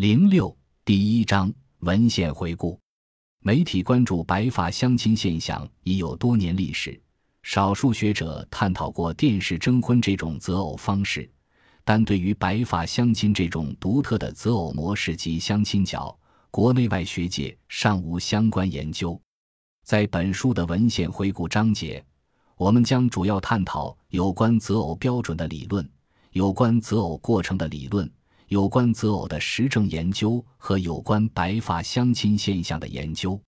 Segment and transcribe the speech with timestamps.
[0.00, 2.80] 零六第一章文献回顾。
[3.40, 6.98] 媒体关注白发相亲现象已有多年历史，
[7.42, 11.30] 少数学者探讨过电视征婚这种择偶方式，
[11.84, 16.18] 但对于白发相亲这种独特的择偶模式及相亲角，
[16.50, 19.20] 国内外学界尚无相关研究。
[19.84, 22.02] 在本书的文献回顾章节，
[22.56, 25.86] 我们将主要探讨有关择偶标准的理论，
[26.32, 28.10] 有关择偶过程的理论。
[28.50, 33.40] 有关择偶的实证研究和有关白发相亲现象的研究。